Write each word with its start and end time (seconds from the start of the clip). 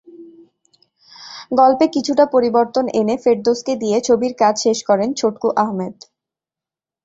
গল্পে 1.51 1.85
কিছুটা 1.87 2.25
পরিবর্তন 2.25 2.85
এনে 2.99 3.15
ফেরদৌসকে 3.23 3.73
দিয়ে 3.75 3.97
ছবির 4.07 4.33
কাজ 4.39 4.55
শেষ 4.65 4.79
করেন 4.89 5.09
ছটকু 5.13 5.47
আহমেদ। 5.57 5.95